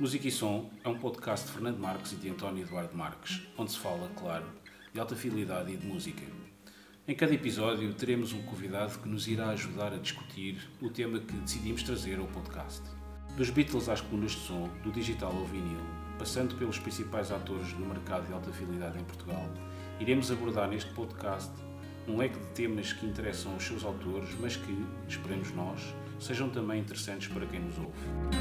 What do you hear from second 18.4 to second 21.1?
fidelidade em Portugal, iremos abordar neste